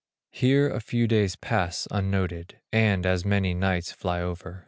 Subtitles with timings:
[0.31, 4.59] Here a few days pass unnoted And as many nights fly over.